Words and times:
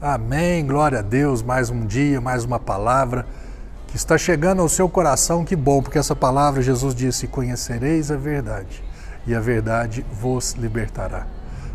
Amém, 0.00 0.66
glória 0.66 0.98
a 0.98 1.02
Deus, 1.02 1.42
mais 1.42 1.70
um 1.70 1.86
dia, 1.86 2.20
mais 2.20 2.44
uma 2.44 2.60
palavra 2.60 3.26
que 3.88 3.96
está 3.96 4.18
chegando 4.18 4.60
ao 4.60 4.68
seu 4.68 4.90
coração, 4.90 5.42
que 5.42 5.56
bom, 5.56 5.80
porque 5.80 5.96
essa 5.96 6.14
palavra 6.14 6.60
Jesus 6.60 6.94
disse: 6.94 7.26
Conhecereis 7.26 8.10
a 8.10 8.16
verdade, 8.16 8.84
e 9.26 9.34
a 9.34 9.40
verdade 9.40 10.04
vos 10.12 10.52
libertará. 10.52 11.26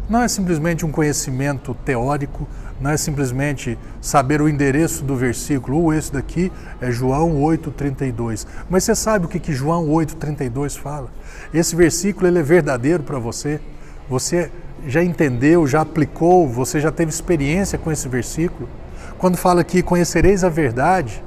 Não 0.08 0.22
é 0.22 0.28
simplesmente 0.28 0.86
um 0.86 0.92
conhecimento 0.92 1.74
teórico, 1.84 2.48
não 2.80 2.92
é 2.92 2.98
simplesmente 2.98 3.76
saber 4.00 4.40
o 4.40 4.48
endereço 4.48 5.04
do 5.04 5.16
versículo, 5.16 5.82
ou 5.82 5.92
esse 5.92 6.14
daqui 6.14 6.52
é 6.80 6.92
João 6.92 7.42
8,32. 7.42 8.46
Mas 8.70 8.84
você 8.84 8.94
sabe 8.94 9.26
o 9.26 9.30
que, 9.30 9.40
que 9.40 9.52
João 9.52 9.88
8,32 9.88 10.78
fala? 10.78 11.10
Esse 11.52 11.76
versículo 11.76 12.28
ele 12.28 12.38
é 12.38 12.44
verdadeiro 12.44 13.02
para 13.02 13.18
você. 13.18 13.60
Você 14.12 14.52
já 14.86 15.02
entendeu, 15.02 15.66
já 15.66 15.80
aplicou, 15.80 16.46
você 16.46 16.82
já 16.82 16.92
teve 16.92 17.10
experiência 17.10 17.80
com 17.80 17.90
esse 17.90 18.10
versículo. 18.10 18.68
Quando 19.18 19.38
fala 19.38 19.64
que 19.64 19.82
conhecereis 19.82 20.44
a 20.44 20.50
verdade, 20.50 21.24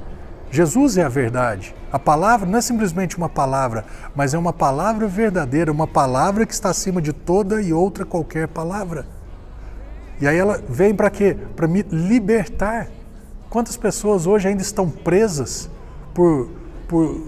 Jesus 0.51 0.95
é 0.95 1.03
a 1.03 1.09
verdade. 1.09 1.73
A 1.91 1.97
palavra 1.97 2.47
não 2.47 2.59
é 2.59 2.61
simplesmente 2.61 3.17
uma 3.17 3.27
palavra, 3.27 3.85
mas 4.13 4.35
é 4.35 4.37
uma 4.37 4.53
palavra 4.53 5.07
verdadeira, 5.07 5.71
uma 5.71 5.87
palavra 5.87 6.45
que 6.45 6.53
está 6.53 6.69
acima 6.69 7.01
de 7.01 7.11
toda 7.11 7.59
e 7.59 7.73
outra 7.73 8.05
qualquer 8.05 8.47
palavra. 8.47 9.07
E 10.21 10.27
aí 10.27 10.37
ela 10.37 10.61
vem 10.69 10.93
para 10.93 11.09
quê? 11.09 11.35
Para 11.55 11.67
me 11.67 11.83
libertar. 11.89 12.87
Quantas 13.49 13.75
pessoas 13.75 14.27
hoje 14.27 14.47
ainda 14.47 14.61
estão 14.61 14.91
presas 14.91 15.67
por, 16.13 16.51
por 16.87 17.19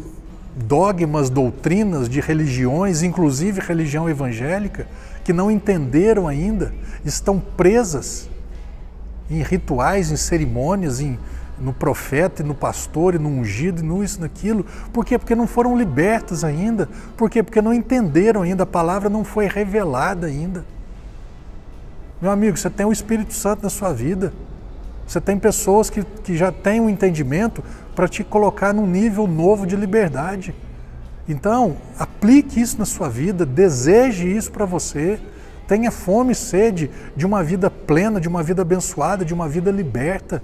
dogmas, 0.58 1.30
doutrinas 1.30 2.10
de 2.10 2.20
religiões, 2.20 3.04
inclusive 3.04 3.62
religião 3.62 4.10
evangélica, 4.10 4.88
que 5.24 5.32
não 5.32 5.52
entenderam 5.52 6.28
ainda, 6.28 6.74
estão 7.06 7.40
presas 7.40 8.30
em 9.30 9.42
rituais, 9.44 10.12
em 10.12 10.16
cerimônias, 10.16 11.00
em, 11.00 11.20
no 11.60 11.74
profeta, 11.74 12.42
e 12.42 12.46
no 12.46 12.56
pastor, 12.56 13.16
e 13.16 13.20
no 13.20 13.30
ungido, 13.30 13.82
e 13.82 13.86
no 13.86 14.04
isso, 14.04 14.22
naquilo. 14.22 14.66
Por 14.92 15.06
quê? 15.06 15.18
Porque 15.18 15.36
não 15.36 15.46
foram 15.46 15.78
libertas 15.78 16.44
ainda. 16.44 16.90
Por 17.16 17.30
quê? 17.30 17.44
Porque 17.44 17.62
não 17.62 17.74
entenderam 17.74 18.42
ainda, 18.42 18.64
a 18.64 18.68
palavra 18.68 19.10
não 19.10 19.24
foi 19.24 19.48
revelada 19.48 20.28
ainda. 20.28 20.66
Meu 22.22 22.32
amigo, 22.32 22.58
você 22.58 22.70
tem 22.70 22.86
o 22.86 22.92
Espírito 22.92 23.34
Santo 23.34 23.64
na 23.64 23.70
sua 23.70 23.94
vida. 23.94 24.34
Você 25.08 25.22
tem 25.22 25.40
pessoas 25.40 25.90
que, 25.90 26.04
que 26.04 26.36
já 26.36 26.52
têm 26.52 26.82
um 26.82 26.90
entendimento 26.90 27.64
para 27.96 28.08
te 28.08 28.24
colocar 28.24 28.74
num 28.74 28.86
nível 28.86 29.26
novo 29.26 29.66
de 29.66 29.76
liberdade. 29.76 30.54
Então, 31.30 31.78
aplique 31.98 32.60
isso 32.60 32.78
na 32.78 32.86
sua 32.86 33.10
vida, 33.10 33.46
deseje 33.46 34.28
isso 34.28 34.52
para 34.52 34.66
você. 34.66 35.20
Tenha 35.68 35.92
fome 35.92 36.34
e 36.34 36.36
sede 36.36 36.92
de 37.16 37.26
uma 37.26 37.44
vida 37.44 37.70
plena, 37.70 38.20
de 38.20 38.28
uma 38.28 38.44
vida 38.44 38.62
abençoada, 38.62 39.26
de 39.26 39.34
uma 39.34 39.48
vida 39.48 39.72
liberta. 39.72 40.44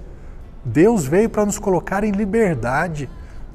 Deus 0.64 1.04
veio 1.04 1.28
para 1.28 1.44
nos 1.44 1.58
colocar 1.58 2.02
em 2.02 2.10
liberdade. 2.10 3.08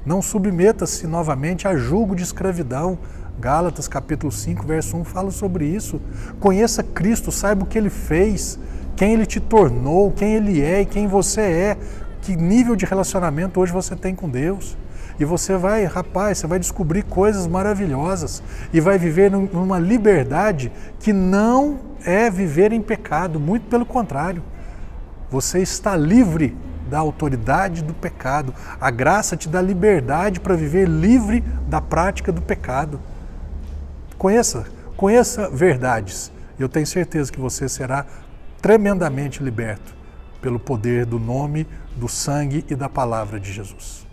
Não 0.06 0.22
submeta-se 0.22 1.06
novamente 1.06 1.66
a 1.66 1.76
julgo 1.76 2.14
de 2.14 2.22
escravidão. 2.22 2.98
Gálatas 3.38 3.88
capítulo 3.88 4.30
5, 4.30 4.66
verso 4.66 4.96
1 4.96 5.04
fala 5.04 5.30
sobre 5.30 5.64
isso. 5.64 6.00
Conheça 6.38 6.82
Cristo, 6.82 7.32
saiba 7.32 7.64
o 7.64 7.66
que 7.66 7.78
ele 7.78 7.90
fez, 7.90 8.58
quem 9.00 9.14
ele 9.14 9.24
te 9.24 9.40
tornou, 9.40 10.10
quem 10.10 10.34
ele 10.34 10.60
é 10.60 10.82
e 10.82 10.84
quem 10.84 11.08
você 11.08 11.40
é 11.40 11.76
que 12.20 12.36
nível 12.36 12.76
de 12.76 12.84
relacionamento 12.84 13.58
hoje 13.58 13.72
você 13.72 13.96
tem 13.96 14.14
com 14.14 14.28
Deus. 14.28 14.76
E 15.18 15.24
você 15.24 15.56
vai, 15.56 15.86
rapaz, 15.86 16.36
você 16.36 16.46
vai 16.46 16.58
descobrir 16.58 17.04
coisas 17.04 17.46
maravilhosas 17.46 18.42
e 18.74 18.78
vai 18.78 18.98
viver 18.98 19.30
numa 19.30 19.78
liberdade 19.78 20.70
que 20.98 21.14
não 21.14 21.80
é 22.04 22.30
viver 22.30 22.74
em 22.74 22.82
pecado, 22.82 23.40
muito 23.40 23.68
pelo 23.70 23.86
contrário. 23.86 24.42
Você 25.30 25.60
está 25.60 25.96
livre 25.96 26.54
da 26.90 26.98
autoridade 26.98 27.82
do 27.82 27.94
pecado. 27.94 28.52
A 28.78 28.90
graça 28.90 29.34
te 29.34 29.48
dá 29.48 29.62
liberdade 29.62 30.40
para 30.40 30.54
viver 30.54 30.86
livre 30.86 31.42
da 31.66 31.80
prática 31.80 32.30
do 32.30 32.42
pecado. 32.42 33.00
Conheça, 34.18 34.66
conheça 34.94 35.48
verdades. 35.48 36.30
Eu 36.58 36.68
tenho 36.68 36.86
certeza 36.86 37.32
que 37.32 37.40
você 37.40 37.66
será 37.66 38.04
tremendamente 38.60 39.42
liberto 39.42 39.94
pelo 40.40 40.58
poder 40.58 41.04
do 41.06 41.18
nome, 41.18 41.66
do 41.96 42.08
sangue 42.08 42.64
e 42.68 42.74
da 42.74 42.88
palavra 42.88 43.38
de 43.38 43.52
Jesus. 43.52 44.06